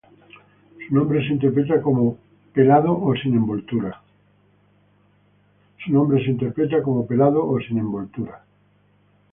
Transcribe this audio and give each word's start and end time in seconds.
Su 0.89 0.95
nombre 0.95 1.19
se 1.21 1.31
interpreta 1.31 1.79
como 1.79 2.17
""Pelado 2.55 2.91
o 2.91 3.13
Sin 3.15 3.35
Envoltura"". 3.35 4.01